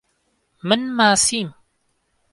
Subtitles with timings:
[0.67, 1.49] من ماسیم.